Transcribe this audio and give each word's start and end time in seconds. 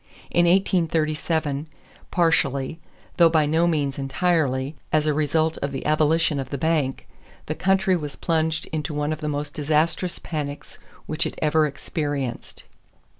In 0.31 0.47
1837, 0.47 1.67
partially, 2.09 2.79
though 3.17 3.29
by 3.29 3.45
no 3.45 3.67
means 3.67 3.99
entirely, 3.99 4.75
as 4.91 5.05
a 5.05 5.13
result 5.13 5.59
of 5.59 5.71
the 5.71 5.85
abolition 5.85 6.39
of 6.39 6.49
the 6.49 6.57
bank, 6.57 7.05
the 7.45 7.53
country 7.53 7.95
was 7.95 8.15
plunged 8.15 8.65
into 8.73 8.95
one 8.95 9.13
of 9.13 9.21
the 9.21 9.29
most 9.29 9.53
disastrous 9.53 10.17
panics 10.17 10.79
which 11.05 11.27
it 11.27 11.37
ever 11.39 11.67
experienced. 11.67 12.63